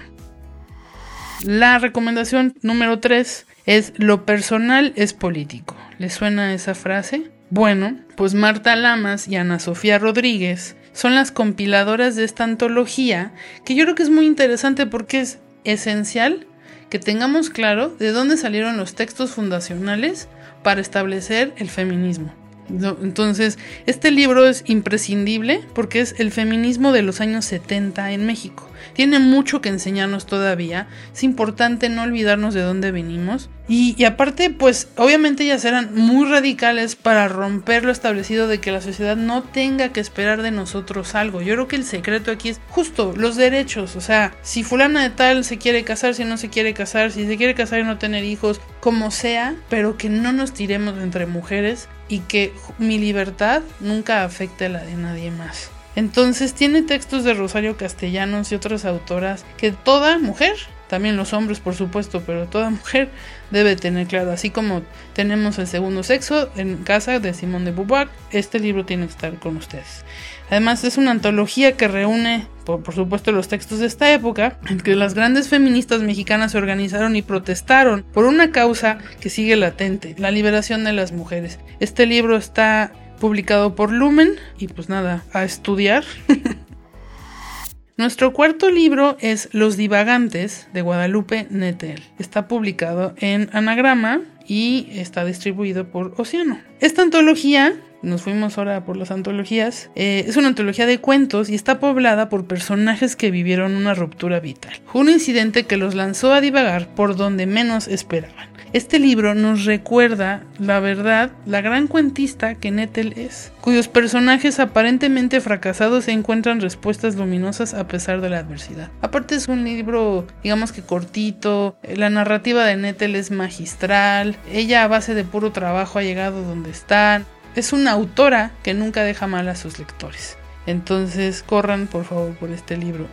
[1.45, 5.77] La recomendación número 3 es lo personal es político.
[5.99, 7.31] ¿Les suena esa frase?
[7.51, 13.31] Bueno, pues Marta Lamas y Ana Sofía Rodríguez son las compiladoras de esta antología,
[13.65, 16.49] que yo creo que es muy interesante porque es esencial
[16.91, 20.27] que tengamos claro de dónde salieron los textos fundacionales
[20.65, 22.35] para establecer el feminismo.
[22.69, 28.69] Entonces, este libro es imprescindible porque es el feminismo de los años 70 en México.
[28.93, 30.89] Tiene mucho que enseñarnos todavía.
[31.13, 33.51] Es importante no olvidarnos de dónde venimos.
[33.71, 38.81] Y, aparte, pues obviamente ellas eran muy radicales para romper lo establecido de que la
[38.81, 41.43] sociedad no tenga que esperar de nosotros algo.
[41.43, 43.95] Yo creo que el secreto aquí es justo los derechos.
[43.95, 47.27] O sea, si fulana de tal se quiere casar, si no se quiere casar, si
[47.27, 51.27] se quiere casar y no tener hijos, como sea, pero que no nos tiremos entre
[51.27, 55.71] mujeres y que mi libertad nunca afecte a la de nadie más.
[55.99, 60.55] Entonces tiene textos de Rosario Castellanos y otras autoras que toda mujer,
[60.87, 63.09] también los hombres por supuesto, pero toda mujer
[63.51, 64.31] debe tener claro.
[64.31, 64.83] Así como
[65.13, 69.35] tenemos el segundo sexo en casa de Simón de Beauvoir, este libro tiene que estar
[69.41, 70.05] con ustedes.
[70.51, 74.79] Además es una antología que reúne, por, por, supuesto, los textos de esta época, en
[74.79, 80.15] que las grandes feministas mexicanas se organizaron y protestaron por una causa que sigue latente,
[80.17, 81.59] la liberación de las mujeres.
[81.81, 86.05] Este libro está publicado por Lumen y pues nada, a estudiar.
[87.97, 92.01] Nuestro cuarto libro es Los Divagantes de Guadalupe Nettel.
[92.19, 96.61] Está publicado en Anagrama y está distribuido por Océano.
[96.79, 101.55] Esta antología nos fuimos ahora por las antologías, eh, es una antología de cuentos y
[101.55, 104.75] está poblada por personajes que vivieron una ruptura vital.
[104.95, 108.49] Un incidente que los lanzó a divagar por donde menos esperaban.
[108.75, 115.41] Este libro nos recuerda, la verdad, la gran cuentista que Nettel es, cuyos personajes aparentemente
[115.41, 118.91] fracasados encuentran respuestas luminosas a pesar de la adversidad.
[119.01, 124.89] Aparte es un libro, digamos que cortito, la narrativa de Nettel es magistral, ella a
[124.89, 127.23] base de puro trabajo ha llegado donde está,
[127.55, 130.37] es una autora que nunca deja mal a sus lectores.
[130.67, 133.07] Entonces corran por favor por este libro.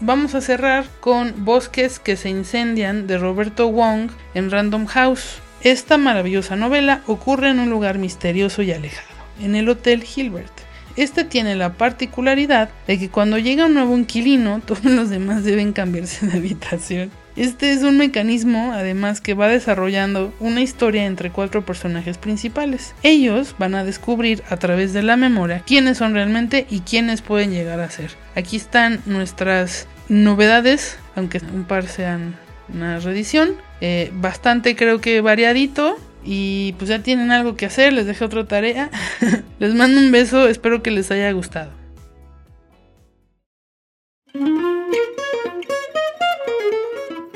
[0.00, 5.40] Vamos a cerrar con Bosques que se incendian de Roberto Wong en Random House.
[5.62, 9.08] Esta maravillosa novela ocurre en un lugar misterioso y alejado,
[9.40, 10.52] en el Hotel Hilbert.
[10.96, 15.72] Este tiene la particularidad de que cuando llega un nuevo inquilino, todos los demás deben
[15.72, 17.10] cambiarse de habitación.
[17.36, 22.94] Este es un mecanismo, además, que va desarrollando una historia entre cuatro personajes principales.
[23.02, 27.50] Ellos van a descubrir a través de la memoria quiénes son realmente y quiénes pueden
[27.50, 28.12] llegar a ser.
[28.34, 32.36] Aquí están nuestras novedades, aunque un par sean
[32.72, 33.56] una reedición.
[33.82, 35.98] Eh, bastante creo que variadito.
[36.28, 38.90] Y pues ya tienen algo que hacer, les dejo otra tarea.
[39.60, 41.70] les mando un beso, espero que les haya gustado.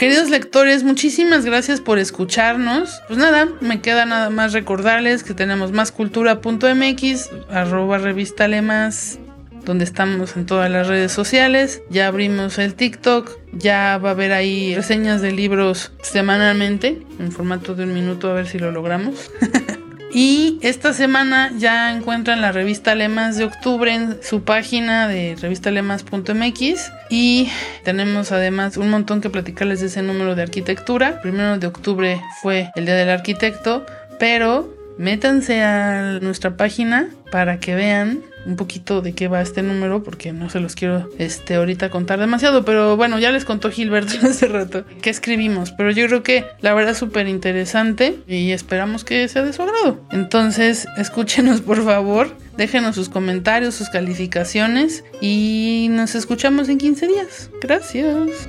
[0.01, 3.03] Queridos lectores, muchísimas gracias por escucharnos.
[3.07, 9.18] Pues nada, me queda nada más recordarles que tenemos máscultura.mx, arroba revista Lemas,
[9.66, 11.82] donde estamos en todas las redes sociales.
[11.90, 17.74] Ya abrimos el TikTok, ya va a haber ahí reseñas de libros semanalmente, en formato
[17.74, 19.30] de un minuto, a ver si lo logramos.
[20.12, 26.92] Y esta semana ya encuentran la revista Lemas de octubre en su página de revistalemas.mx
[27.11, 27.48] y
[27.84, 31.20] tenemos además un montón que platicarles de ese número de arquitectura.
[31.22, 33.86] primero de octubre fue el Día del Arquitecto,
[34.18, 40.03] pero métanse a nuestra página para que vean un poquito de qué va este número,
[40.03, 44.14] porque no se los quiero este, ahorita contar demasiado, pero bueno, ya les contó Gilberto
[44.26, 49.05] hace rato qué escribimos, pero yo creo que la verdad es súper interesante y esperamos
[49.05, 50.01] que sea de su agrado.
[50.11, 57.51] Entonces, escúchenos por favor, déjenos sus comentarios, sus calificaciones y nos escuchamos en 15 días.
[57.61, 58.49] Gracias.